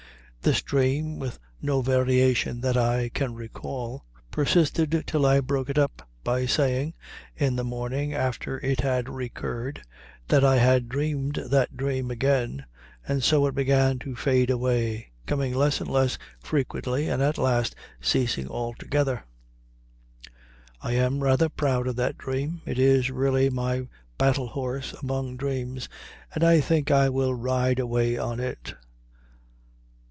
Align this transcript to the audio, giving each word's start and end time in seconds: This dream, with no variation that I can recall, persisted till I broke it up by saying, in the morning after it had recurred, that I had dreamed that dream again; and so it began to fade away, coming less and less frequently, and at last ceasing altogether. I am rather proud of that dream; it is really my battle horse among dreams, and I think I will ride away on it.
This 0.43 0.63
dream, 0.63 1.19
with 1.19 1.37
no 1.61 1.81
variation 1.83 2.61
that 2.61 2.75
I 2.75 3.09
can 3.09 3.35
recall, 3.35 4.05
persisted 4.31 5.03
till 5.05 5.23
I 5.23 5.39
broke 5.39 5.69
it 5.69 5.77
up 5.77 6.09
by 6.23 6.47
saying, 6.47 6.95
in 7.35 7.55
the 7.57 7.63
morning 7.63 8.15
after 8.15 8.57
it 8.65 8.79
had 8.81 9.07
recurred, 9.07 9.83
that 10.29 10.43
I 10.43 10.55
had 10.55 10.89
dreamed 10.89 11.35
that 11.51 11.77
dream 11.77 12.09
again; 12.09 12.65
and 13.07 13.23
so 13.23 13.45
it 13.45 13.53
began 13.53 13.99
to 13.99 14.15
fade 14.15 14.49
away, 14.49 15.11
coming 15.27 15.53
less 15.53 15.79
and 15.79 15.87
less 15.91 16.17
frequently, 16.39 17.07
and 17.07 17.21
at 17.21 17.37
last 17.37 17.75
ceasing 18.01 18.47
altogether. 18.49 19.25
I 20.81 20.93
am 20.93 21.21
rather 21.21 21.49
proud 21.49 21.85
of 21.85 21.97
that 21.97 22.17
dream; 22.17 22.61
it 22.65 22.79
is 22.79 23.11
really 23.11 23.51
my 23.51 23.83
battle 24.17 24.47
horse 24.47 24.93
among 25.03 25.37
dreams, 25.37 25.87
and 26.33 26.43
I 26.43 26.61
think 26.61 26.89
I 26.89 27.09
will 27.09 27.35
ride 27.35 27.77
away 27.77 28.17
on 28.17 28.39
it. 28.39 28.73